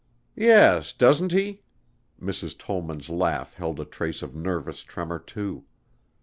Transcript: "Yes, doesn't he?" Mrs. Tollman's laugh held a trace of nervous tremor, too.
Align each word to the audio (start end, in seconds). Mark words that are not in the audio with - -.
"Yes, 0.35 0.93
doesn't 0.93 1.31
he?" 1.31 1.61
Mrs. 2.19 2.57
Tollman's 2.57 3.07
laugh 3.11 3.53
held 3.53 3.79
a 3.79 3.85
trace 3.85 4.23
of 4.23 4.33
nervous 4.35 4.81
tremor, 4.81 5.19
too. 5.19 5.65